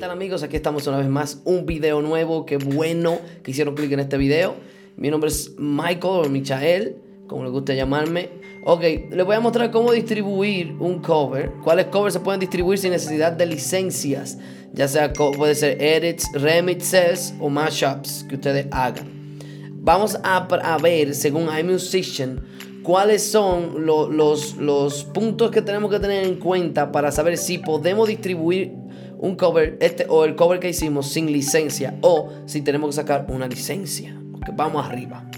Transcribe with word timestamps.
tal 0.00 0.10
amigos? 0.12 0.42
Aquí 0.42 0.56
estamos 0.56 0.86
una 0.86 0.96
vez 0.96 1.08
más, 1.08 1.42
un 1.44 1.66
video 1.66 2.00
nuevo, 2.00 2.46
qué 2.46 2.56
bueno 2.56 3.18
que 3.42 3.50
hicieron 3.50 3.74
clic 3.74 3.92
en 3.92 4.00
este 4.00 4.16
video. 4.16 4.54
Mi 4.96 5.10
nombre 5.10 5.28
es 5.28 5.52
Michael 5.58 6.24
o 6.24 6.28
Michael, 6.30 6.96
como 7.26 7.44
le 7.44 7.50
gusta 7.50 7.74
llamarme. 7.74 8.30
Ok, 8.64 8.80
les 9.10 9.26
voy 9.26 9.36
a 9.36 9.40
mostrar 9.40 9.70
cómo 9.70 9.92
distribuir 9.92 10.74
un 10.80 11.02
cover, 11.02 11.52
cuáles 11.62 11.86
covers 11.86 12.14
se 12.14 12.20
pueden 12.20 12.40
distribuir 12.40 12.78
sin 12.78 12.92
necesidad 12.92 13.32
de 13.32 13.44
licencias, 13.44 14.38
ya 14.72 14.88
sea 14.88 15.12
puede 15.12 15.54
ser 15.54 15.80
edits, 15.82 16.26
remixes 16.32 17.34
o 17.38 17.50
mashups 17.50 18.24
que 18.26 18.36
ustedes 18.36 18.68
hagan. 18.70 19.06
Vamos 19.82 20.18
a, 20.22 20.78
ver, 20.82 21.14
según 21.14 21.48
iMusician, 21.54 22.40
cuáles 22.82 23.22
son 23.22 23.84
los, 23.84 24.56
los 24.56 25.04
puntos 25.04 25.50
que 25.50 25.60
tenemos 25.60 25.90
que 25.90 26.00
tener 26.00 26.24
en 26.24 26.36
cuenta 26.36 26.90
para 26.90 27.12
saber 27.12 27.36
si 27.36 27.58
podemos 27.58 28.08
distribuir 28.08 28.79
un 29.20 29.36
cover, 29.36 29.76
este 29.80 30.06
o 30.08 30.24
el 30.24 30.34
cover 30.34 30.60
que 30.60 30.70
hicimos 30.70 31.08
sin 31.08 31.30
licencia 31.30 31.94
o 32.00 32.30
si 32.46 32.62
tenemos 32.62 32.90
que 32.90 32.96
sacar 32.96 33.26
una 33.28 33.46
licencia. 33.46 34.16
vamos 34.54 34.84
arriba. 34.84 35.30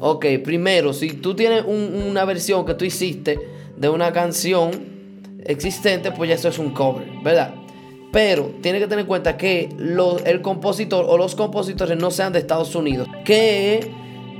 Ok, 0.00 0.26
primero, 0.42 0.92
si 0.92 1.12
tú 1.12 1.34
tienes 1.34 1.64
una 1.64 2.24
versión 2.24 2.66
que 2.66 2.74
tú 2.74 2.84
hiciste 2.84 3.38
de 3.76 3.88
una 3.88 4.12
canción 4.12 4.72
existente, 5.44 6.10
pues 6.10 6.28
ya 6.28 6.34
eso 6.34 6.48
es 6.48 6.58
un 6.58 6.70
cover, 6.70 7.06
¿verdad? 7.22 7.54
Pero 8.12 8.52
tiene 8.60 8.80
que 8.80 8.86
tener 8.86 9.00
en 9.00 9.06
cuenta 9.06 9.36
que 9.36 9.68
el 10.24 10.42
compositor 10.42 11.06
o 11.08 11.16
los 11.16 11.36
compositores 11.36 11.96
no 11.96 12.10
sean 12.10 12.32
de 12.32 12.40
Estados 12.40 12.74
Unidos. 12.74 13.08
Que 13.24 13.90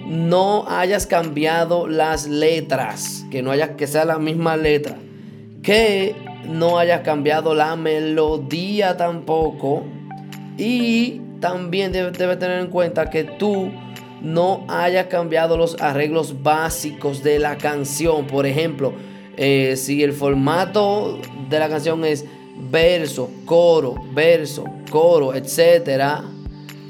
no 0.07 0.65
hayas 0.69 1.07
cambiado 1.07 1.89
las 1.89 2.29
letras. 2.29 3.25
Que 3.33 3.43
no 3.43 3.51
haya 3.51 3.75
que 3.75 3.89
sea 3.89 4.05
la 4.05 4.19
misma 4.19 4.57
letra. 4.57 4.97
Que 5.63 6.15
no 6.49 6.79
hayas 6.79 7.01
cambiado 7.03 7.55
la 7.55 7.77
melodía 7.77 8.97
tampoco. 8.97 9.85
Y 10.57 11.21
también 11.41 11.93
debes 11.93 12.17
debe 12.17 12.37
tener 12.37 12.61
en 12.61 12.69
cuenta 12.69 13.11
que 13.11 13.25
tú 13.25 13.71
no 14.23 14.65
hayas 14.69 15.07
cambiado 15.07 15.57
los 15.57 15.81
arreglos 15.81 16.43
básicos 16.43 17.23
de 17.23 17.39
la 17.39 17.57
canción. 17.57 18.27
Por 18.27 18.47
ejemplo, 18.47 18.93
eh, 19.37 19.75
si 19.77 20.03
el 20.03 20.13
formato 20.13 21.19
de 21.49 21.59
la 21.59 21.69
canción 21.69 22.05
es 22.05 22.25
verso, 22.57 23.31
coro, 23.45 23.95
verso, 24.13 24.65
coro, 24.91 25.35
etcétera, 25.35 26.25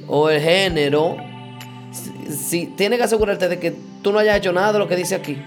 o 0.07 0.29
el 0.29 0.41
género, 0.41 1.17
si, 2.31 2.67
tienes 2.67 2.99
que 2.99 3.05
asegurarte 3.05 3.49
de 3.49 3.59
que 3.59 3.75
tú 4.03 4.13
no 4.13 4.19
hayas 4.19 4.39
hecho 4.39 4.53
nada 4.53 4.73
de 4.75 4.79
lo 4.79 4.87
que 4.89 4.97
dice 4.97 5.15
aquí 5.15 5.39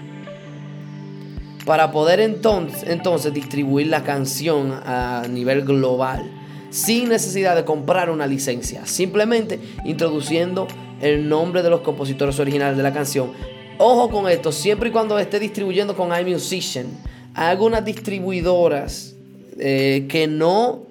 para 1.68 1.92
poder 1.92 2.20
entonces, 2.20 3.34
distribuir 3.34 3.88
la 3.88 4.02
canción 4.02 4.72
a 4.72 5.26
nivel 5.28 5.66
global 5.66 6.22
sin 6.70 7.10
necesidad 7.10 7.54
de 7.54 7.66
comprar 7.66 8.08
una 8.08 8.26
licencia, 8.26 8.86
simplemente 8.86 9.58
introduciendo 9.84 10.66
el 11.02 11.28
nombre 11.28 11.62
de 11.62 11.68
los 11.68 11.82
compositores 11.82 12.40
originales 12.40 12.78
de 12.78 12.82
la 12.82 12.94
canción. 12.94 13.32
Ojo 13.76 14.08
con 14.08 14.30
esto, 14.30 14.50
siempre 14.50 14.88
y 14.88 14.92
cuando 14.92 15.18
esté 15.18 15.38
distribuyendo 15.38 15.94
con 15.94 16.08
iMusician, 16.18 16.86
hay 17.34 17.50
algunas 17.50 17.84
distribuidoras 17.84 19.14
eh, 19.58 20.06
que 20.08 20.26
no 20.26 20.84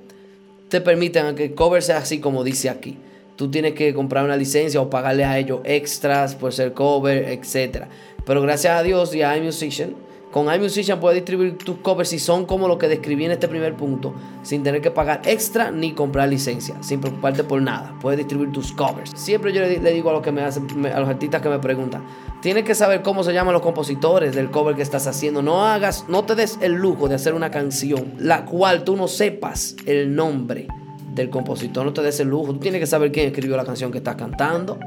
te 0.70 0.80
permiten 0.80 1.34
que 1.34 1.46
el 1.46 1.56
cover 1.56 1.82
sea 1.82 1.98
así 1.98 2.20
como 2.20 2.44
dice 2.44 2.70
aquí. 2.70 3.00
Tú 3.36 3.50
tienes 3.50 3.74
que 3.74 3.96
comprar 3.96 4.24
una 4.24 4.38
licencia 4.38 4.80
o 4.80 4.92
pagarle 4.92 5.26
a 5.26 5.40
ellos 5.40 5.62
extras 5.64 6.36
por 6.36 6.54
ser 6.54 6.74
cover, 6.74 7.30
etc. 7.30 7.86
Pero 8.28 8.44
gracias 8.44 8.80
a 8.80 8.84
Dios 8.84 9.16
y 9.16 9.24
a 9.24 9.36
iMusician, 9.36 10.06
con 10.38 10.54
iMusician 10.54 11.00
puedes 11.00 11.16
distribuir 11.16 11.58
tus 11.58 11.78
covers 11.78 12.10
si 12.10 12.20
son 12.20 12.46
como 12.46 12.68
lo 12.68 12.78
que 12.78 12.88
describí 12.88 13.26
en 13.26 13.32
este 13.32 13.48
primer 13.48 13.74
punto, 13.74 14.14
sin 14.44 14.62
tener 14.62 14.82
que 14.82 14.92
pagar 14.92 15.24
extra 15.26 15.72
ni 15.72 15.94
comprar 15.94 16.30
licencia, 16.30 16.76
sin 16.84 17.02
preocuparte 17.02 17.44
por 17.44 17.60
nada. 17.60 17.96
Puedes 18.00 18.20
distribuir 18.20 18.52
tus 18.52 18.72
covers. 18.72 19.14
Siempre 19.16 19.52
yo 19.52 19.62
le, 19.62 19.80
digo 19.92 20.12
a 20.12 20.14
los, 20.14 20.22
que 20.22 20.32
me 20.32 20.44
hacen, 20.44 20.68
a 20.94 21.00
los 21.00 21.10
artistas 21.10 21.42
que 21.42 21.50
me 21.50 21.58
preguntan, 21.58 22.06
tienes 22.40 22.66
que 22.66 22.76
saber 22.76 23.02
cómo 23.02 23.24
se 23.24 23.34
llaman 23.34 23.52
los 23.52 23.64
compositores 23.64 24.36
del 24.36 24.52
cover 24.52 24.76
que 24.76 24.84
estás 24.84 25.08
haciendo. 25.08 25.42
No 25.42 25.66
hagas, 25.66 26.06
no 26.08 26.24
te 26.24 26.36
des 26.36 26.60
el 26.62 26.74
lujo 26.74 27.08
de 27.08 27.16
hacer 27.16 27.34
una 27.34 27.50
canción 27.50 28.14
la 28.20 28.46
cual 28.46 28.84
tú 28.84 28.96
no 28.96 29.08
sepas 29.08 29.76
el 29.88 30.16
nombre 30.16 30.68
del 31.16 31.32
compositor. 31.32 31.84
No 31.84 31.94
te 31.94 32.04
des 32.04 32.20
el 32.20 32.28
lujo. 32.28 32.54
Tú 32.54 32.60
tienes 32.60 32.80
que 32.80 32.86
saber 32.86 33.12
quién 33.12 33.26
escribió 33.26 33.58
la 33.58 33.66
canción 33.66 33.92
que 33.92 33.98
estás 33.98 34.18
cantando. 34.18 34.78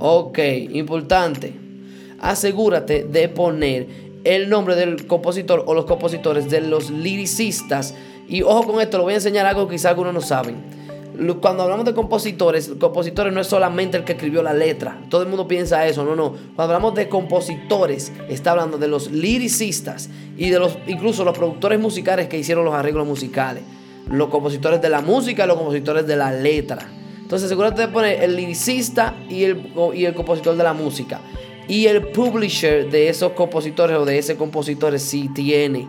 Ok, 0.00 0.40
importante. 0.72 1.54
Asegúrate 2.18 3.04
de 3.04 3.28
poner 3.28 4.05
el 4.26 4.48
nombre 4.48 4.74
del 4.74 5.06
compositor 5.06 5.62
o 5.66 5.74
los 5.74 5.84
compositores 5.84 6.50
de 6.50 6.60
los 6.60 6.90
liricistas. 6.90 7.94
Y 8.28 8.42
ojo 8.42 8.64
con 8.64 8.80
esto, 8.80 8.98
lo 8.98 9.04
voy 9.04 9.12
a 9.12 9.16
enseñar 9.16 9.46
algo 9.46 9.68
que 9.68 9.76
quizá 9.76 9.90
algunos 9.90 10.12
no 10.12 10.20
saben. 10.20 10.56
Cuando 11.40 11.62
hablamos 11.62 11.86
de 11.86 11.94
compositores, 11.94 12.72
compositores 12.78 13.32
no 13.32 13.40
es 13.40 13.46
solamente 13.46 13.96
el 13.96 14.04
que 14.04 14.12
escribió 14.12 14.42
la 14.42 14.52
letra. 14.52 14.98
Todo 15.08 15.22
el 15.22 15.28
mundo 15.28 15.46
piensa 15.46 15.86
eso, 15.86 16.04
no, 16.04 16.16
no. 16.16 16.34
Cuando 16.56 16.74
hablamos 16.74 16.94
de 16.94 17.08
compositores, 17.08 18.12
está 18.28 18.50
hablando 18.50 18.76
de 18.78 18.88
los 18.88 19.10
liricistas 19.12 20.10
y 20.36 20.50
de 20.50 20.58
los 20.58 20.76
incluso 20.88 21.24
los 21.24 21.38
productores 21.38 21.78
musicales 21.78 22.28
que 22.28 22.36
hicieron 22.36 22.64
los 22.64 22.74
arreglos 22.74 23.06
musicales. 23.06 23.62
Los 24.10 24.28
compositores 24.28 24.82
de 24.82 24.90
la 24.90 25.00
música 25.00 25.46
los 25.46 25.56
compositores 25.56 26.06
de 26.06 26.16
la 26.16 26.32
letra. 26.32 26.86
Entonces, 27.22 27.46
asegúrate 27.46 27.82
de 27.82 27.88
poner 27.88 28.22
el 28.22 28.36
liricista 28.36 29.14
y 29.28 29.44
el, 29.44 29.72
y 29.94 30.04
el 30.04 30.14
compositor 30.14 30.56
de 30.56 30.64
la 30.64 30.74
música. 30.74 31.20
Y 31.68 31.86
el 31.86 32.08
publisher 32.08 32.88
de 32.90 33.08
esos 33.08 33.32
compositores 33.32 33.96
o 33.96 34.04
de 34.04 34.18
ese 34.18 34.36
compositor 34.36 34.98
si 34.98 35.28
tiene. 35.28 35.86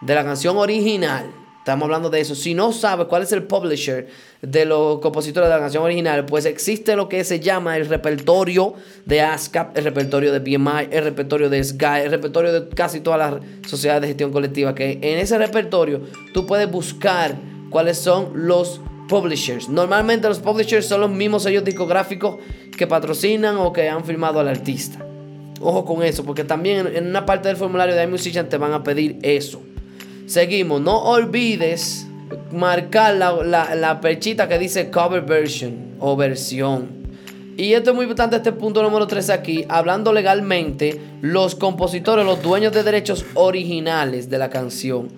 De 0.00 0.14
la 0.14 0.24
canción 0.24 0.56
original. 0.56 1.30
Estamos 1.58 1.84
hablando 1.84 2.10
de 2.10 2.20
eso. 2.20 2.34
Si 2.34 2.52
no 2.52 2.72
sabes 2.72 3.06
cuál 3.06 3.22
es 3.22 3.32
el 3.32 3.44
publisher 3.44 4.08
de 4.42 4.66
los 4.66 5.00
compositores 5.00 5.48
de 5.48 5.54
la 5.54 5.60
canción 5.60 5.82
original, 5.82 6.26
pues 6.26 6.44
existe 6.44 6.94
lo 6.94 7.08
que 7.08 7.24
se 7.24 7.40
llama 7.40 7.78
el 7.78 7.86
repertorio 7.86 8.74
de 9.06 9.22
ASCAP, 9.22 9.74
el 9.76 9.84
repertorio 9.84 10.30
de 10.30 10.40
BMI, 10.40 10.88
el 10.90 11.04
repertorio 11.04 11.48
de 11.48 11.64
SGAE, 11.64 12.04
el 12.04 12.10
repertorio 12.10 12.52
de 12.52 12.68
casi 12.68 13.00
todas 13.00 13.18
las 13.18 13.42
sociedades 13.66 14.02
de 14.02 14.08
gestión 14.08 14.30
colectiva. 14.30 14.74
Que 14.74 14.92
en 15.00 15.18
ese 15.18 15.38
repertorio 15.38 16.02
tú 16.34 16.44
puedes 16.46 16.70
buscar 16.70 17.34
cuáles 17.70 17.96
son 17.96 18.46
los 18.46 18.82
publishers. 19.08 19.68
Normalmente 19.68 20.28
los 20.28 20.38
publishers 20.38 20.86
son 20.86 21.00
los 21.00 21.10
mismos 21.10 21.42
sellos 21.42 21.64
discográficos 21.64 22.36
que 22.76 22.86
patrocinan 22.86 23.56
o 23.56 23.72
que 23.72 23.88
han 23.88 24.04
firmado 24.04 24.40
al 24.40 24.48
artista. 24.48 25.04
Ojo 25.60 25.84
con 25.84 26.02
eso, 26.02 26.24
porque 26.24 26.44
también 26.44 26.86
en 26.94 27.06
una 27.06 27.24
parte 27.24 27.48
del 27.48 27.56
formulario 27.56 27.94
de 27.94 28.02
iMusician 28.02 28.48
te 28.48 28.56
van 28.56 28.72
a 28.72 28.82
pedir 28.82 29.18
eso. 29.22 29.62
Seguimos, 30.26 30.80
no 30.80 31.02
olvides 31.04 32.06
marcar 32.52 33.14
la, 33.14 33.74
la, 33.74 34.00
perchita 34.00 34.48
que 34.48 34.58
dice 34.58 34.90
cover 34.90 35.22
version 35.22 35.96
o 36.00 36.16
versión. 36.16 37.04
Y 37.56 37.74
esto 37.74 37.90
es 37.90 37.96
muy 37.96 38.04
importante, 38.04 38.36
este 38.36 38.52
punto 38.52 38.82
número 38.82 39.06
3 39.06 39.30
aquí, 39.30 39.64
hablando 39.68 40.12
legalmente, 40.12 41.00
los 41.20 41.54
compositores, 41.54 42.26
los 42.26 42.42
dueños 42.42 42.72
de 42.72 42.82
derechos 42.82 43.24
originales 43.34 44.28
de 44.28 44.38
la 44.38 44.50
canción, 44.50 45.08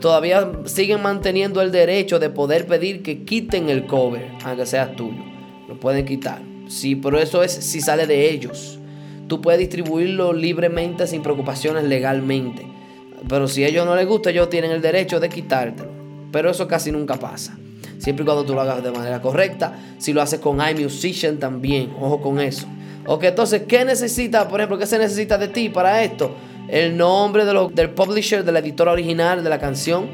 todavía 0.00 0.50
siguen 0.64 1.02
manteniendo 1.02 1.60
el 1.60 1.72
derecho 1.72 2.18
de 2.18 2.30
poder 2.30 2.66
pedir 2.66 3.02
que 3.02 3.24
quiten 3.24 3.68
el 3.68 3.86
cover, 3.86 4.28
aunque 4.44 4.66
sea 4.66 4.94
tuyo. 4.94 5.22
Lo 5.68 5.78
pueden 5.78 6.04
quitar. 6.04 6.42
Sí, 6.68 6.96
pero 6.96 7.18
eso 7.18 7.42
es 7.42 7.52
si 7.52 7.80
sale 7.80 8.06
de 8.06 8.30
ellos. 8.30 8.78
Tú 9.28 9.40
puedes 9.40 9.58
distribuirlo 9.58 10.32
libremente 10.32 11.06
sin 11.06 11.22
preocupaciones 11.22 11.84
legalmente. 11.84 12.66
Pero 13.28 13.48
si 13.48 13.64
a 13.64 13.68
ellos 13.68 13.86
no 13.86 13.96
les 13.96 14.06
gusta, 14.06 14.30
ellos 14.30 14.50
tienen 14.50 14.70
el 14.70 14.82
derecho 14.82 15.20
de 15.20 15.28
quitártelo. 15.28 15.90
Pero 16.30 16.50
eso 16.50 16.68
casi 16.68 16.92
nunca 16.92 17.14
pasa. 17.16 17.56
Siempre 17.98 18.22
y 18.22 18.26
cuando 18.26 18.44
tú 18.44 18.54
lo 18.54 18.60
hagas 18.60 18.82
de 18.82 18.90
manera 18.90 19.22
correcta. 19.22 19.78
Si 19.98 20.12
lo 20.12 20.20
haces 20.20 20.40
con 20.40 20.58
iMusician 20.60 21.38
también. 21.38 21.94
Ojo 21.98 22.20
con 22.20 22.40
eso. 22.40 22.66
Ok, 23.06 23.24
entonces, 23.24 23.62
¿qué 23.68 23.84
necesita, 23.84 24.48
por 24.48 24.60
ejemplo, 24.60 24.78
qué 24.78 24.86
se 24.86 24.98
necesita 24.98 25.38
de 25.38 25.48
ti 25.48 25.68
para 25.68 26.02
esto? 26.02 26.34
El 26.74 26.96
nombre 26.96 27.44
de 27.44 27.68
del 27.72 27.90
publisher, 27.90 28.44
de 28.44 28.50
la 28.50 28.58
editora 28.58 28.90
original 28.90 29.44
de 29.44 29.48
la 29.48 29.60
canción. 29.60 30.08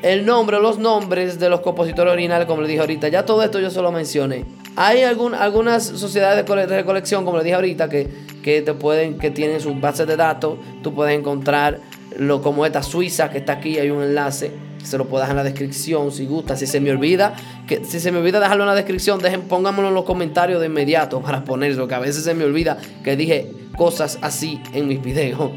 El 0.00 0.24
nombre 0.24 0.56
o 0.56 0.60
los 0.60 0.78
nombres 0.78 1.38
de 1.38 1.50
los 1.50 1.60
compositores 1.60 2.10
originales, 2.10 2.46
como 2.46 2.62
le 2.62 2.68
dije 2.68 2.80
ahorita. 2.80 3.08
Ya 3.08 3.26
todo 3.26 3.42
esto 3.42 3.60
yo 3.60 3.68
se 3.68 3.82
lo 3.82 3.92
mencioné. 3.92 4.46
Hay 4.74 5.02
algunas 5.02 5.84
sociedades 5.84 6.46
de 6.46 6.76
recolección, 6.76 7.26
como 7.26 7.36
le 7.36 7.44
dije 7.44 7.56
ahorita, 7.56 7.90
que, 7.90 8.08
que 8.42 8.62
te 8.62 8.72
pueden, 8.72 9.18
que 9.18 9.30
tienen 9.30 9.60
sus 9.60 9.78
bases 9.78 10.06
de 10.06 10.16
datos. 10.16 10.56
Tú 10.82 10.94
puedes 10.94 11.14
encontrar 11.14 11.80
lo 12.16 12.40
como 12.40 12.64
esta 12.64 12.82
Suiza 12.82 13.28
que 13.28 13.36
está 13.36 13.52
aquí, 13.52 13.78
hay 13.78 13.90
un 13.90 14.02
enlace. 14.02 14.50
Se 14.82 14.96
lo 14.96 15.04
puedo 15.04 15.20
dejar 15.20 15.36
en 15.36 15.44
la 15.44 15.44
descripción 15.44 16.10
si 16.10 16.24
gusta. 16.24 16.56
Si 16.56 16.66
se 16.66 16.80
me 16.80 16.90
olvida, 16.90 17.34
que 17.66 17.84
si 17.84 18.00
se 18.00 18.12
me 18.12 18.18
olvida 18.20 18.40
dejarlo 18.40 18.62
en 18.62 18.70
la 18.70 18.74
descripción, 18.74 19.18
dejen, 19.18 19.42
pónganmelo 19.42 19.88
en 19.88 19.94
los 19.94 20.04
comentarios 20.04 20.58
de 20.60 20.68
inmediato 20.68 21.20
para 21.20 21.44
ponerlo, 21.44 21.86
que 21.86 21.94
a 21.94 21.98
veces 21.98 22.24
se 22.24 22.32
me 22.32 22.44
olvida 22.44 22.78
que 23.04 23.14
dije 23.14 23.52
cosas 23.76 24.18
así 24.22 24.58
en 24.72 24.88
mis 24.88 25.02
videos. 25.02 25.50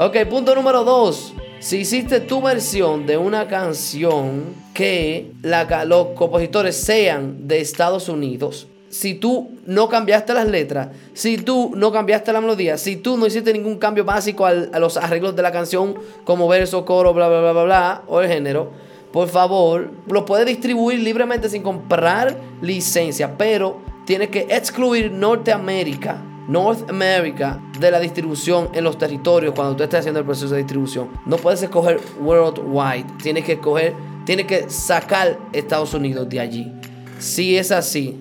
Ok, 0.00 0.16
punto 0.30 0.54
número 0.54 0.84
dos. 0.84 1.34
Si 1.58 1.78
hiciste 1.78 2.20
tu 2.20 2.40
versión 2.40 3.04
de 3.04 3.16
una 3.16 3.48
canción 3.48 4.54
que 4.72 5.32
los 5.42 6.06
compositores 6.14 6.76
sean 6.76 7.48
de 7.48 7.60
Estados 7.60 8.08
Unidos, 8.08 8.68
si 8.90 9.14
tú 9.14 9.58
no 9.66 9.88
cambiaste 9.88 10.34
las 10.34 10.46
letras, 10.46 10.90
si 11.14 11.36
tú 11.36 11.72
no 11.74 11.90
cambiaste 11.90 12.32
la 12.32 12.40
melodía, 12.40 12.78
si 12.78 12.94
tú 12.94 13.16
no 13.16 13.26
hiciste 13.26 13.52
ningún 13.52 13.76
cambio 13.76 14.04
básico 14.04 14.46
a 14.46 14.52
los 14.52 14.96
arreglos 14.96 15.34
de 15.34 15.42
la 15.42 15.50
canción, 15.50 15.96
como 16.22 16.46
verso, 16.46 16.84
coro, 16.84 17.12
bla, 17.12 17.28
bla, 17.28 17.40
bla, 17.40 17.52
bla, 17.52 17.64
bla, 17.64 18.02
o 18.06 18.20
el 18.20 18.28
género, 18.28 18.70
por 19.12 19.26
favor, 19.28 19.90
lo 20.06 20.24
puedes 20.24 20.46
distribuir 20.46 21.00
libremente 21.00 21.48
sin 21.48 21.64
comprar 21.64 22.36
licencia, 22.62 23.36
pero 23.36 23.80
tienes 24.06 24.28
que 24.28 24.46
excluir 24.48 25.10
Norteamérica, 25.10 26.22
North 26.48 26.88
America, 26.88 27.60
de 27.78 27.90
la 27.90 28.00
distribución 28.00 28.70
en 28.72 28.82
los 28.82 28.96
territorios 28.96 29.54
cuando 29.54 29.76
tú 29.76 29.82
estés 29.82 30.00
haciendo 30.00 30.20
el 30.20 30.26
proceso 30.26 30.54
de 30.54 30.58
distribución. 30.58 31.10
No 31.26 31.36
puedes 31.36 31.62
escoger 31.62 32.00
worldwide, 32.20 33.04
tienes 33.22 33.44
que 33.44 33.52
escoger, 33.52 33.94
tienes 34.24 34.46
que 34.46 34.68
sacar 34.70 35.38
Estados 35.52 35.92
Unidos 35.92 36.28
de 36.28 36.40
allí. 36.40 36.72
Si 37.18 37.56
es 37.56 37.70
así. 37.70 38.16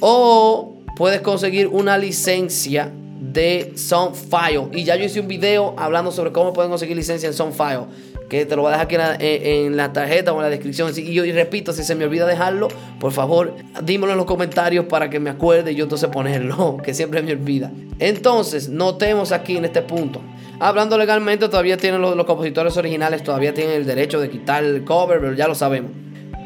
O 0.00 0.76
puedes 0.96 1.22
conseguir 1.22 1.68
una 1.68 1.96
licencia 1.96 2.92
de 3.20 3.72
Soundfile. 3.76 4.68
Y 4.72 4.84
ya 4.84 4.96
yo 4.96 5.04
hice 5.04 5.20
un 5.20 5.28
video 5.28 5.74
hablando 5.78 6.10
sobre 6.10 6.32
cómo 6.32 6.52
pueden 6.52 6.70
conseguir 6.70 6.96
licencia 6.96 7.28
en 7.28 7.34
Soundfile. 7.34 7.84
Que 8.30 8.46
te 8.46 8.56
lo 8.56 8.62
voy 8.62 8.68
a 8.72 8.78
dejar 8.78 8.86
aquí 8.86 8.96
en 9.20 9.76
la, 9.76 9.92
tarjeta 9.92 10.32
o 10.32 10.36
en 10.36 10.42
la 10.44 10.48
descripción. 10.48 10.90
Y 10.96 11.12
yo 11.12 11.24
repito, 11.34 11.72
si 11.72 11.82
se 11.82 11.94
me 11.94 12.04
olvida 12.04 12.26
dejarlo, 12.26 12.68
por 12.98 13.12
favor, 13.12 13.56
dímelo 13.82 14.12
en 14.12 14.18
los 14.18 14.26
comentarios 14.26 14.86
para 14.86 15.10
que 15.10 15.18
me 15.18 15.28
acuerde 15.28 15.72
y 15.72 15.74
yo 15.74 15.84
entonces 15.84 16.08
ponerlo, 16.08 16.78
que 16.82 16.94
siempre 16.94 17.22
me 17.22 17.32
olvida. 17.32 17.72
Entonces, 17.98 18.68
notemos 18.68 19.32
aquí 19.32 19.56
en 19.56 19.64
este 19.66 19.82
punto. 19.82 20.22
Hablando 20.60 20.96
legalmente, 20.96 21.48
todavía 21.48 21.76
tienen 21.76 22.00
los, 22.00 22.16
los 22.16 22.24
compositores 22.24 22.76
originales, 22.76 23.24
todavía 23.24 23.52
tienen 23.52 23.74
el 23.74 23.84
derecho 23.84 24.20
de 24.20 24.30
quitar 24.30 24.62
el 24.62 24.84
cover, 24.84 25.20
pero 25.20 25.34
ya 25.34 25.48
lo 25.48 25.54
sabemos. 25.56 25.90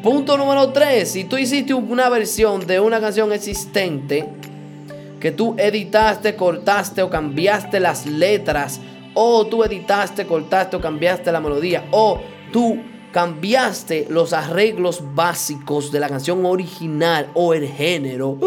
Punto 0.01 0.37
número 0.37 0.69
3. 0.69 1.09
Si 1.09 1.23
tú 1.23 1.37
hiciste 1.37 1.73
una 1.73 2.09
versión 2.09 2.65
de 2.65 2.79
una 2.79 2.99
canción 2.99 3.31
existente, 3.31 4.25
que 5.19 5.31
tú 5.31 5.55
editaste, 5.57 6.35
cortaste 6.35 7.01
o 7.01 7.09
cambiaste 7.09 7.79
las 7.79 8.05
letras, 8.05 8.79
o 9.15 9.47
tú 9.47 9.63
editaste, 9.63 10.27
cortaste 10.27 10.75
o 10.75 10.81
cambiaste 10.81 11.31
la 11.31 11.39
melodía, 11.39 11.87
o 11.91 12.21
tú 12.51 12.77
cambiaste 13.11 14.07
los 14.09 14.33
arreglos 14.33 15.01
básicos 15.15 15.91
de 15.91 15.99
la 15.99 16.09
canción 16.09 16.45
original 16.45 17.31
o 17.33 17.53
el 17.53 17.67
género. 17.67 18.37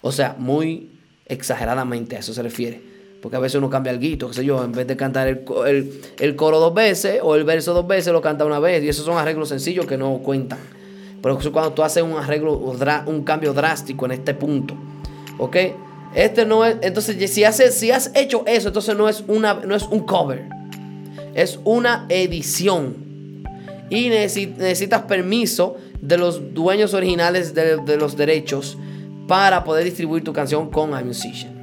O 0.00 0.12
sea, 0.12 0.36
muy 0.38 0.90
exageradamente 1.26 2.16
a 2.16 2.20
eso 2.20 2.32
se 2.32 2.42
refiere. 2.42 2.80
Porque 3.20 3.36
a 3.36 3.40
veces 3.40 3.56
uno 3.56 3.68
cambia 3.68 3.90
el 3.90 3.98
guito, 3.98 4.28
qué 4.28 4.34
sé 4.34 4.44
yo, 4.44 4.62
en 4.62 4.70
vez 4.70 4.86
de 4.86 4.96
cantar 4.96 5.26
el, 5.26 6.00
el, 6.20 6.36
coro 6.36 6.60
dos 6.60 6.72
veces 6.72 7.18
o 7.20 7.34
el 7.34 7.42
verso 7.42 7.74
dos 7.74 7.86
veces, 7.86 8.12
lo 8.12 8.20
canta 8.20 8.44
una 8.44 8.60
vez. 8.60 8.84
Y 8.84 8.88
esos 8.88 9.04
son 9.04 9.18
arreglos 9.18 9.48
sencillos 9.48 9.86
que 9.86 9.98
no 9.98 10.18
cuentan. 10.18 10.60
Pero 11.20 11.36
eso 11.36 11.50
cuando 11.50 11.72
tú 11.72 11.82
haces 11.82 12.04
un 12.04 12.12
arreglo, 12.12 12.52
un 12.52 13.24
cambio 13.24 13.52
drástico 13.52 14.04
en 14.06 14.12
este 14.12 14.34
punto. 14.34 14.74
¿Ok? 15.38 15.56
Este 16.16 16.46
no 16.46 16.64
es. 16.64 16.76
Entonces, 16.80 17.30
si, 17.30 17.44
has 17.44 17.60
hecho 18.14 18.42
eso, 18.46 18.68
entonces 18.68 18.96
no 18.96 19.06
es, 19.06 19.22
una, 19.28 19.54
no 19.54 19.76
es 19.76 19.82
un 19.82 20.00
cover. 20.00 20.44
Es 21.34 21.60
una 21.62 22.06
edición. 22.08 23.44
Y 23.90 24.08
necesitas 24.08 25.02
permiso 25.02 25.76
de 26.00 26.16
los 26.16 26.54
dueños 26.54 26.94
originales 26.94 27.54
de, 27.54 27.96
los 27.98 28.16
derechos 28.16 28.78
para 29.28 29.62
poder 29.62 29.84
distribuir 29.84 30.24
tu 30.24 30.32
canción 30.32 30.70
con 30.70 30.98
iMusician. 30.98 31.54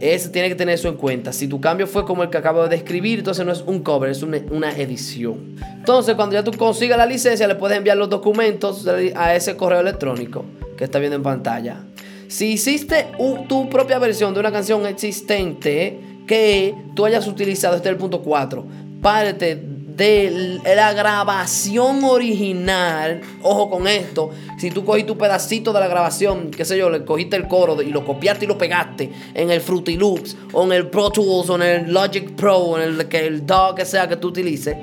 Eso 0.00 0.30
tiene 0.30 0.48
que 0.48 0.56
tener 0.56 0.74
eso 0.74 0.88
en 0.88 0.96
cuenta. 0.96 1.32
Si 1.32 1.46
tu 1.46 1.60
cambio 1.60 1.86
fue 1.86 2.04
como 2.04 2.24
el 2.24 2.30
que 2.30 2.38
acabo 2.38 2.64
de 2.64 2.70
describir, 2.70 3.20
entonces 3.20 3.46
no 3.46 3.52
es 3.52 3.62
un 3.64 3.82
cover, 3.82 4.10
es 4.10 4.22
una, 4.24 4.72
edición. 4.72 5.56
Entonces, 5.76 6.16
cuando 6.16 6.34
ya 6.34 6.42
tú 6.42 6.52
consigas 6.52 6.98
la 6.98 7.06
licencia, 7.06 7.46
le 7.46 7.54
puedes 7.54 7.78
enviar 7.78 7.96
los 7.96 8.10
documentos 8.10 8.86
a 9.14 9.34
ese 9.36 9.56
correo 9.56 9.80
electrónico 9.80 10.44
que 10.76 10.84
está 10.84 10.98
viendo 10.98 11.16
en 11.16 11.22
pantalla. 11.22 11.84
Si 12.28 12.52
hiciste 12.52 13.06
tu 13.48 13.70
propia 13.70 13.98
versión 13.98 14.34
de 14.34 14.40
una 14.40 14.52
canción 14.52 14.84
existente 14.86 15.98
que 16.26 16.74
tú 16.94 17.06
hayas 17.06 17.26
utilizado, 17.26 17.76
este 17.76 17.88
es 17.88 17.92
el 17.92 17.98
punto 17.98 18.20
4, 18.20 18.66
parte 19.00 19.56
de 19.56 20.60
la 20.62 20.92
grabación 20.92 22.04
original, 22.04 23.22
ojo 23.42 23.70
con 23.70 23.88
esto, 23.88 24.30
si 24.58 24.70
tú 24.70 24.84
cogiste 24.84 25.08
tu 25.08 25.16
pedacito 25.16 25.72
de 25.72 25.80
la 25.80 25.88
grabación, 25.88 26.50
qué 26.50 26.66
sé 26.66 26.76
yo, 26.76 26.90
le 26.90 27.04
cogiste 27.06 27.34
el 27.34 27.48
coro 27.48 27.80
y 27.80 27.90
lo 27.90 28.04
copiaste 28.04 28.44
y 28.44 28.48
lo 28.48 28.58
pegaste 28.58 29.10
en 29.32 29.50
el 29.50 29.62
Fruity 29.62 29.96
Loops, 29.96 30.36
o 30.52 30.64
en 30.64 30.72
el 30.72 30.88
Pro 30.88 31.10
Tools, 31.10 31.48
o 31.48 31.56
en 31.56 31.62
el 31.62 31.92
Logic 31.92 32.30
Pro, 32.32 32.58
o 32.58 32.78
en 32.78 33.00
el, 33.00 33.08
el 33.10 33.46
DAW 33.46 33.74
que 33.74 33.86
sea 33.86 34.06
que 34.06 34.16
tú 34.16 34.28
utilices, 34.28 34.76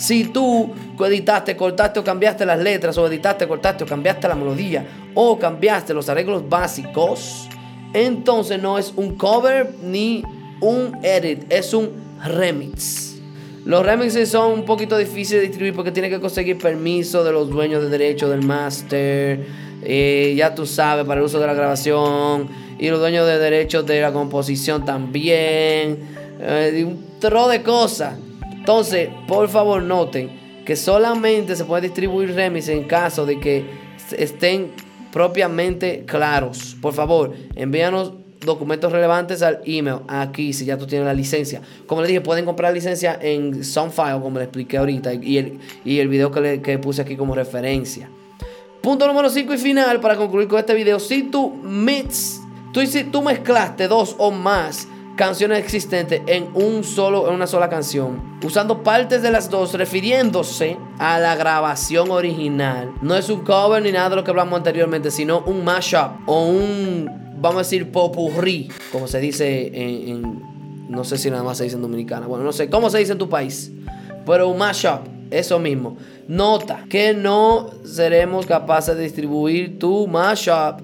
si 0.00 0.24
tú 0.24 0.70
editaste, 0.98 1.54
cortaste 1.54 2.00
o 2.00 2.04
cambiaste 2.04 2.46
las 2.46 2.58
letras, 2.58 2.96
o 2.96 3.06
editaste, 3.06 3.46
cortaste 3.46 3.84
o 3.84 3.86
cambiaste 3.86 4.26
la 4.28 4.34
melodía, 4.34 4.86
o 5.14 5.38
cambiaste 5.38 5.92
los 5.92 6.08
arreglos 6.08 6.48
básicos, 6.48 7.46
entonces 7.92 8.62
no 8.62 8.78
es 8.78 8.94
un 8.96 9.16
cover 9.16 9.74
ni 9.82 10.24
un 10.62 10.96
edit, 11.02 11.44
es 11.52 11.74
un 11.74 11.90
remix. 12.24 13.20
Los 13.66 13.84
remixes 13.84 14.30
son 14.30 14.52
un 14.52 14.64
poquito 14.64 14.96
difíciles 14.96 15.42
de 15.42 15.48
distribuir 15.48 15.74
porque 15.74 15.92
tiene 15.92 16.08
que 16.08 16.18
conseguir 16.18 16.56
permiso 16.56 17.22
de 17.22 17.32
los 17.32 17.50
dueños 17.50 17.82
de 17.82 17.90
derecho 17.90 18.30
del 18.30 18.42
master, 18.42 19.44
eh, 19.82 20.32
ya 20.34 20.54
tú 20.54 20.64
sabes, 20.64 21.04
para 21.04 21.20
el 21.20 21.26
uso 21.26 21.38
de 21.38 21.46
la 21.46 21.52
grabación, 21.52 22.48
y 22.78 22.88
los 22.88 23.00
dueños 23.00 23.26
de 23.26 23.38
derechos 23.38 23.84
de 23.84 24.00
la 24.00 24.14
composición 24.14 24.86
también, 24.86 25.98
eh, 26.40 26.84
un 26.86 27.04
tro 27.20 27.48
de 27.48 27.62
cosas. 27.62 28.14
Entonces, 28.70 29.08
por 29.26 29.48
favor, 29.48 29.82
noten 29.82 30.30
que 30.64 30.76
solamente 30.76 31.56
se 31.56 31.64
puede 31.64 31.82
distribuir 31.88 32.36
remix 32.36 32.68
en 32.68 32.84
caso 32.84 33.26
de 33.26 33.40
que 33.40 33.64
estén 34.16 34.70
propiamente 35.12 36.04
claros. 36.06 36.76
Por 36.80 36.94
favor, 36.94 37.34
envíanos 37.56 38.12
documentos 38.46 38.92
relevantes 38.92 39.42
al 39.42 39.58
email 39.64 39.96
aquí 40.06 40.52
si 40.52 40.66
ya 40.66 40.78
tú 40.78 40.86
tienes 40.86 41.04
la 41.04 41.14
licencia. 41.14 41.60
Como 41.88 42.02
les 42.02 42.06
dije, 42.10 42.20
pueden 42.20 42.44
comprar 42.44 42.72
licencia 42.72 43.18
en 43.20 43.64
Soundfile, 43.64 44.20
como 44.22 44.38
les 44.38 44.46
expliqué 44.46 44.78
ahorita, 44.78 45.14
y 45.14 45.38
el, 45.38 45.58
y 45.84 45.98
el 45.98 46.06
video 46.06 46.30
que, 46.30 46.40
le, 46.40 46.62
que 46.62 46.78
puse 46.78 47.02
aquí 47.02 47.16
como 47.16 47.34
referencia. 47.34 48.08
Punto 48.80 49.04
número 49.08 49.30
5 49.30 49.52
y 49.52 49.58
final 49.58 49.98
para 49.98 50.14
concluir 50.14 50.46
con 50.46 50.60
este 50.60 50.74
video. 50.74 51.00
Si 51.00 51.24
tú 51.24 51.50
mix, 51.50 52.40
tú, 52.72 52.86
si 52.86 53.02
tú 53.02 53.20
mezclaste 53.20 53.88
dos 53.88 54.14
o 54.16 54.30
más 54.30 54.86
canciones 55.16 55.58
existentes 55.58 56.22
en 56.26 56.48
un 56.54 56.84
solo 56.84 57.28
en 57.28 57.34
una 57.34 57.46
sola 57.46 57.68
canción, 57.68 58.38
usando 58.42 58.82
partes 58.82 59.22
de 59.22 59.30
las 59.30 59.50
dos 59.50 59.74
refiriéndose 59.74 60.76
a 60.98 61.18
la 61.18 61.36
grabación 61.36 62.10
original. 62.10 62.92
No 63.02 63.16
es 63.16 63.28
un 63.28 63.40
cover 63.40 63.82
ni 63.82 63.92
nada 63.92 64.10
de 64.10 64.16
lo 64.16 64.24
que 64.24 64.30
hablamos 64.30 64.56
anteriormente, 64.56 65.10
sino 65.10 65.40
un 65.40 65.64
mashup 65.64 66.12
o 66.26 66.46
un 66.46 67.36
vamos 67.40 67.56
a 67.56 67.58
decir 67.60 67.90
popurrí, 67.90 68.68
como 68.92 69.06
se 69.06 69.18
dice 69.20 69.66
en, 69.68 70.08
en 70.08 70.50
no 70.88 71.04
sé 71.04 71.18
si 71.18 71.30
nada 71.30 71.42
más 71.42 71.58
se 71.58 71.64
dice 71.64 71.76
en 71.76 71.82
dominicana. 71.82 72.26
Bueno, 72.26 72.44
no 72.44 72.52
sé 72.52 72.68
cómo 72.68 72.90
se 72.90 72.98
dice 72.98 73.12
en 73.12 73.18
tu 73.18 73.28
país, 73.28 73.70
pero 74.26 74.48
un 74.48 74.58
mashup 74.58 75.00
eso 75.30 75.58
mismo. 75.58 75.96
Nota 76.28 76.84
que 76.88 77.14
no 77.14 77.70
seremos 77.84 78.46
capaces 78.46 78.96
de 78.96 79.04
distribuir 79.04 79.78
tu 79.78 80.06
mashup 80.06 80.82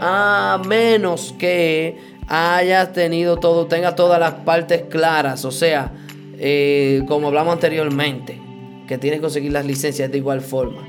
a 0.00 0.60
menos 0.66 1.34
que 1.38 2.17
hayas 2.28 2.92
tenido 2.92 3.38
todo, 3.38 3.66
tenga 3.66 3.94
todas 3.94 4.20
las 4.20 4.34
partes 4.34 4.84
claras. 4.88 5.44
O 5.44 5.50
sea, 5.50 5.92
eh, 6.38 7.02
como 7.08 7.28
hablamos 7.28 7.54
anteriormente, 7.54 8.40
que 8.86 8.98
tienes 8.98 9.18
que 9.18 9.22
conseguir 9.22 9.52
las 9.52 9.64
licencias 9.64 10.10
de 10.10 10.18
igual 10.18 10.40
forma. 10.40 10.86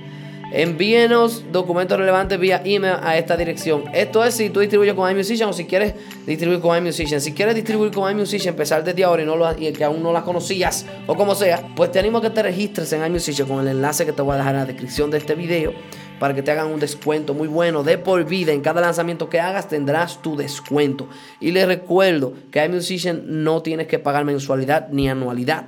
Envíenos 0.51 1.43
documentos 1.51 1.99
relevantes 1.99 2.39
vía 2.39 2.61
email 2.65 2.95
a 3.03 3.17
esta 3.19 3.37
dirección. 3.37 3.83
Esto 3.93 4.23
es 4.25 4.33
si 4.33 4.49
tú 4.49 4.61
distribuyes 4.61 4.95
con 4.95 5.09
iMusician 5.09 5.49
o 5.49 5.53
si 5.53 5.65
quieres 5.65 5.93
distribuir 6.25 6.59
con 6.59 6.75
iMusician. 6.75 7.21
Si 7.21 7.33
quieres 7.33 7.53
distribuir 7.53 7.91
con 7.91 8.11
iMusician, 8.11 8.53
empezar 8.53 8.83
desde 8.83 9.03
ahora 9.03 9.21
y, 9.21 9.25
no 9.27 9.35
lo, 9.35 9.55
y 9.55 9.71
que 9.73 9.83
aún 9.83 10.01
no 10.01 10.11
las 10.11 10.23
conocías 10.23 10.87
o 11.05 11.13
como 11.13 11.35
sea, 11.35 11.61
pues 11.75 11.91
te 11.91 11.99
animo 11.99 12.17
a 12.17 12.21
que 12.23 12.31
te 12.31 12.41
registres 12.41 12.91
en 12.93 13.05
iMusician 13.05 13.47
con 13.47 13.59
el 13.59 13.67
enlace 13.67 14.07
que 14.07 14.11
te 14.11 14.23
voy 14.23 14.33
a 14.33 14.37
dejar 14.37 14.55
en 14.55 14.61
la 14.61 14.65
descripción 14.65 15.11
de 15.11 15.19
este 15.19 15.35
video 15.35 15.71
para 16.19 16.33
que 16.33 16.43
te 16.43 16.51
hagan 16.51 16.67
un 16.67 16.79
descuento 16.79 17.33
muy 17.33 17.47
bueno 17.47 17.83
de 17.83 17.97
por 17.97 18.23
vida. 18.25 18.51
En 18.51 18.61
cada 18.61 18.81
lanzamiento 18.81 19.29
que 19.29 19.39
hagas 19.39 19.67
tendrás 19.67 20.21
tu 20.21 20.35
descuento. 20.35 21.07
Y 21.39 21.51
les 21.51 21.67
recuerdo 21.67 22.33
que 22.51 22.63
iMusician 22.63 23.23
no 23.43 23.61
tienes 23.61 23.87
que 23.87 23.99
pagar 23.99 24.25
mensualidad 24.25 24.89
ni 24.89 25.09
anualidad. 25.09 25.65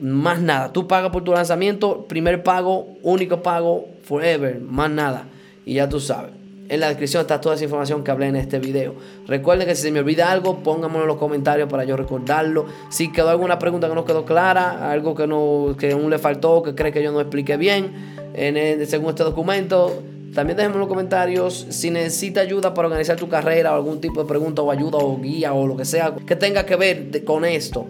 Más 0.00 0.40
nada. 0.40 0.72
Tú 0.72 0.86
pagas 0.86 1.10
por 1.10 1.24
tu 1.24 1.32
lanzamiento, 1.32 2.06
primer 2.06 2.42
pago, 2.42 2.88
único 3.02 3.42
pago, 3.42 3.88
forever. 4.02 4.60
Más 4.60 4.90
nada. 4.90 5.24
Y 5.66 5.74
ya 5.74 5.88
tú 5.88 6.00
sabes. 6.00 6.39
En 6.70 6.78
la 6.78 6.86
descripción 6.86 7.22
está 7.22 7.40
toda 7.40 7.56
esa 7.56 7.64
información 7.64 8.04
que 8.04 8.12
hablé 8.12 8.28
en 8.28 8.36
este 8.36 8.60
video. 8.60 8.94
Recuerden 9.26 9.66
que 9.66 9.74
si 9.74 9.82
se 9.82 9.90
me 9.90 9.98
olvida 9.98 10.30
algo, 10.30 10.62
pónganmelo 10.62 11.02
en 11.02 11.08
los 11.08 11.16
comentarios 11.16 11.68
para 11.68 11.82
yo 11.82 11.96
recordarlo. 11.96 12.66
Si 12.90 13.10
quedó 13.10 13.28
alguna 13.28 13.58
pregunta 13.58 13.88
que 13.88 13.94
no 13.96 14.04
quedó 14.04 14.24
clara, 14.24 14.88
algo 14.88 15.16
que, 15.16 15.26
no, 15.26 15.74
que 15.76 15.90
aún 15.90 16.08
le 16.10 16.20
faltó, 16.20 16.62
que 16.62 16.76
cree 16.76 16.92
que 16.92 17.02
yo 17.02 17.10
no 17.10 17.20
expliqué 17.20 17.56
bien, 17.56 17.90
en 18.34 18.86
según 18.86 19.08
este 19.08 19.24
documento, 19.24 20.00
también 20.32 20.56
déjenme 20.56 20.76
en 20.76 20.80
los 20.82 20.88
comentarios 20.88 21.66
si 21.70 21.90
necesita 21.90 22.40
ayuda 22.40 22.72
para 22.72 22.86
organizar 22.86 23.16
tu 23.16 23.28
carrera 23.28 23.72
o 23.72 23.74
algún 23.74 24.00
tipo 24.00 24.22
de 24.22 24.28
pregunta 24.28 24.62
o 24.62 24.70
ayuda 24.70 24.98
o 24.98 25.20
guía 25.20 25.52
o 25.52 25.66
lo 25.66 25.76
que 25.76 25.84
sea 25.84 26.14
que 26.24 26.36
tenga 26.36 26.66
que 26.66 26.76
ver 26.76 27.24
con 27.24 27.44
esto. 27.44 27.86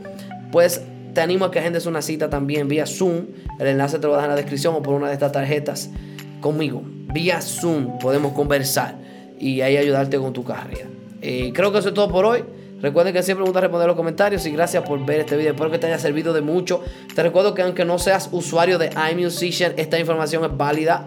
Pues 0.53 0.81
te 1.13 1.21
animo 1.21 1.45
a 1.45 1.51
que 1.51 1.59
agendes 1.59 1.85
una 1.85 2.01
cita 2.01 2.31
también 2.31 2.67
vía 2.67 2.87
Zoom. 2.87 3.27
El 3.59 3.67
enlace 3.67 3.99
te 3.99 4.05
lo 4.05 4.15
voy 4.15 4.15
a 4.15 4.23
dejar 4.23 4.31
en 4.31 4.37
la 4.37 4.41
descripción 4.41 4.75
o 4.75 4.83
por 4.83 4.95
una 4.95 5.09
de 5.09 5.13
estas 5.13 5.33
tarjetas 5.33 5.91
conmigo. 6.40 6.82
Vía 6.85 7.40
Zoom 7.40 7.99
podemos 7.99 8.32
conversar 8.32 8.97
y 9.38 9.61
ahí 9.61 9.76
ayudarte 9.76 10.18
con 10.18 10.32
tu 10.32 10.44
carrera. 10.44 10.88
Eh, 11.23 11.52
creo 11.54 11.73
que 11.73 11.78
eso 11.78 11.88
es 11.88 11.94
todo 11.94 12.11
por 12.11 12.25
hoy. 12.25 12.44
Recuerden 12.80 13.12
que 13.12 13.23
siempre 13.23 13.42
me 13.42 13.49
gusta 13.49 13.61
responder 13.61 13.87
los 13.87 13.97
comentarios 13.97 14.47
y 14.47 14.50
gracias 14.52 14.82
por 14.85 15.04
ver 15.04 15.20
este 15.20 15.37
video. 15.37 15.52
Espero 15.52 15.70
que 15.70 15.78
te 15.78 15.87
haya 15.87 15.99
servido 15.99 16.32
de 16.32 16.40
mucho. 16.40 16.82
Te 17.14 17.23
recuerdo 17.23 17.54
que 17.54 17.62
aunque 17.62 17.85
no 17.85 17.99
seas 17.99 18.30
usuario 18.32 18.78
de 18.78 18.90
iMusician, 19.12 19.75
esta 19.76 19.99
información 19.99 20.44
es 20.44 20.56
válida 20.56 21.06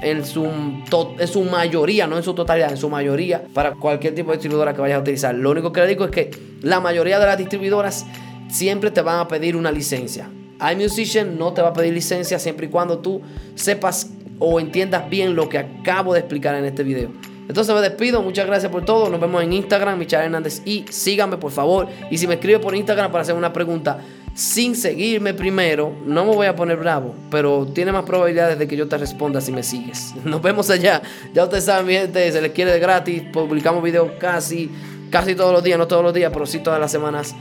en 0.00 0.24
su, 0.24 0.44
en 0.46 1.28
su 1.28 1.44
mayoría, 1.44 2.06
no 2.06 2.16
en 2.16 2.22
su 2.22 2.34
totalidad, 2.34 2.70
en 2.70 2.76
su 2.78 2.88
mayoría, 2.88 3.44
para 3.52 3.72
cualquier 3.72 4.14
tipo 4.14 4.30
de 4.30 4.38
distribuidora 4.38 4.74
que 4.74 4.80
vayas 4.80 4.98
a 4.98 5.00
utilizar. 5.00 5.34
Lo 5.34 5.50
único 5.50 5.70
que 5.70 5.80
le 5.82 5.86
digo 5.86 6.06
es 6.06 6.10
que 6.10 6.30
la 6.62 6.80
mayoría 6.80 7.18
de 7.18 7.26
las 7.26 7.36
distribuidoras 7.36 8.06
siempre 8.48 8.90
te 8.90 9.02
van 9.02 9.20
a 9.20 9.28
pedir 9.28 9.54
una 9.54 9.70
licencia. 9.70 10.30
iMusician 10.72 11.38
no 11.38 11.52
te 11.52 11.60
va 11.60 11.68
a 11.68 11.72
pedir 11.72 11.92
licencia 11.92 12.38
siempre 12.38 12.66
y 12.66 12.68
cuando 12.70 12.98
tú 12.98 13.20
sepas 13.54 14.10
o 14.44 14.58
entiendas 14.58 15.08
bien 15.08 15.36
lo 15.36 15.48
que 15.48 15.58
acabo 15.58 16.14
de 16.14 16.20
explicar 16.20 16.56
en 16.56 16.64
este 16.64 16.82
video. 16.82 17.10
Entonces 17.48 17.74
me 17.74 17.80
despido, 17.80 18.22
muchas 18.22 18.46
gracias 18.46 18.72
por 18.72 18.84
todo. 18.84 19.08
Nos 19.08 19.20
vemos 19.20 19.42
en 19.42 19.52
Instagram, 19.52 19.98
Michelle 19.98 20.24
Hernández. 20.24 20.62
Y 20.64 20.84
síganme 20.90 21.36
por 21.36 21.52
favor. 21.52 21.88
Y 22.10 22.18
si 22.18 22.26
me 22.26 22.34
escribe 22.34 22.58
por 22.58 22.74
Instagram 22.74 23.12
para 23.12 23.22
hacer 23.22 23.34
una 23.34 23.52
pregunta 23.52 24.00
sin 24.34 24.74
seguirme 24.74 25.34
primero, 25.34 25.92
no 26.06 26.24
me 26.24 26.34
voy 26.34 26.46
a 26.46 26.56
poner 26.56 26.76
bravo. 26.76 27.14
Pero 27.30 27.66
tiene 27.66 27.92
más 27.92 28.04
probabilidades 28.04 28.58
de 28.58 28.66
que 28.66 28.76
yo 28.76 28.88
te 28.88 28.98
responda 28.98 29.40
si 29.40 29.52
me 29.52 29.62
sigues. 29.62 30.14
Nos 30.24 30.42
vemos 30.42 30.70
allá. 30.70 31.02
Ya 31.32 31.44
ustedes 31.44 31.64
saben, 31.64 31.86
mi 31.86 31.92
gente, 31.92 32.32
se 32.32 32.40
les 32.40 32.52
quiere 32.52 32.72
de 32.72 32.80
gratis. 32.80 33.22
Publicamos 33.32 33.82
videos 33.82 34.10
casi, 34.18 34.70
casi 35.10 35.34
todos 35.34 35.52
los 35.52 35.62
días, 35.62 35.78
no 35.78 35.86
todos 35.86 36.02
los 36.02 36.14
días, 36.14 36.32
pero 36.32 36.46
sí 36.46 36.60
todas 36.60 36.80
las 36.80 36.90
semanas 36.90 37.34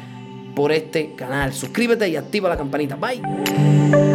por 0.55 0.71
este 0.71 1.15
canal. 1.15 1.53
Suscríbete 1.53 2.07
y 2.09 2.15
activa 2.15 2.49
la 2.49 2.57
campanita. 2.57 2.95
Bye. 2.95 4.10